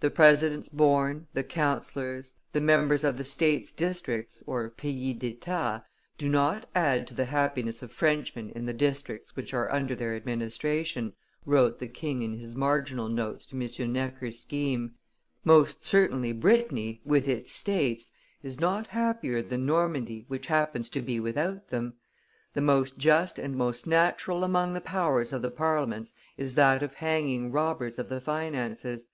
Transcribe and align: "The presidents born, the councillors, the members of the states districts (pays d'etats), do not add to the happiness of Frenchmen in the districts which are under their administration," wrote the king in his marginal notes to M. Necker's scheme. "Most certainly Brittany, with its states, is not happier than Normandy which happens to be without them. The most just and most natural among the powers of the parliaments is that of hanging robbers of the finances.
"The 0.00 0.10
presidents 0.10 0.68
born, 0.68 1.28
the 1.32 1.42
councillors, 1.42 2.34
the 2.52 2.60
members 2.60 3.04
of 3.04 3.16
the 3.16 3.24
states 3.24 3.72
districts 3.72 4.44
(pays 4.76 5.14
d'etats), 5.16 5.82
do 6.18 6.28
not 6.28 6.68
add 6.74 7.06
to 7.06 7.14
the 7.14 7.24
happiness 7.24 7.80
of 7.82 7.90
Frenchmen 7.90 8.50
in 8.50 8.66
the 8.66 8.74
districts 8.74 9.34
which 9.34 9.54
are 9.54 9.72
under 9.72 9.94
their 9.94 10.14
administration," 10.14 11.14
wrote 11.46 11.78
the 11.78 11.88
king 11.88 12.20
in 12.20 12.34
his 12.38 12.54
marginal 12.54 13.08
notes 13.08 13.46
to 13.46 13.56
M. 13.82 13.92
Necker's 13.94 14.38
scheme. 14.38 14.94
"Most 15.42 15.82
certainly 15.82 16.32
Brittany, 16.32 17.00
with 17.02 17.26
its 17.26 17.54
states, 17.54 18.12
is 18.42 18.60
not 18.60 18.88
happier 18.88 19.40
than 19.40 19.64
Normandy 19.64 20.26
which 20.28 20.48
happens 20.48 20.90
to 20.90 21.00
be 21.00 21.18
without 21.18 21.68
them. 21.68 21.94
The 22.52 22.60
most 22.60 22.98
just 22.98 23.38
and 23.38 23.56
most 23.56 23.86
natural 23.86 24.44
among 24.44 24.74
the 24.74 24.82
powers 24.82 25.32
of 25.32 25.40
the 25.40 25.50
parliaments 25.50 26.12
is 26.36 26.56
that 26.56 26.82
of 26.82 26.92
hanging 26.92 27.50
robbers 27.50 27.98
of 27.98 28.10
the 28.10 28.20
finances. 28.20 29.06